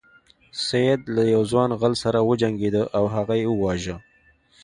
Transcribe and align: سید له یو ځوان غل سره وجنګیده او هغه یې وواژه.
سید 0.65 1.01
له 1.15 1.23
یو 1.33 1.41
ځوان 1.51 1.69
غل 1.79 1.93
سره 2.03 2.19
وجنګیده 2.29 2.83
او 2.97 3.03
هغه 3.15 3.33
یې 3.41 3.47
وواژه. 3.49 3.95